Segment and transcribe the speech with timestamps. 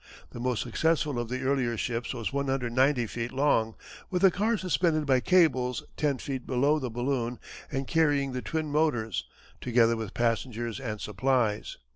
[0.31, 3.75] The most successful of the earlier ships was 190 feet long,
[4.09, 7.37] with a car suspended by cables ten feet below the balloon
[7.71, 9.25] and carrying the twin motors,
[9.61, 11.77] together with passengers and supplies.